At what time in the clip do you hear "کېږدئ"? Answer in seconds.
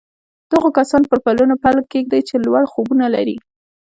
1.91-2.21